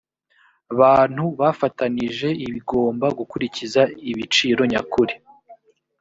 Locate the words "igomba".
2.57-3.07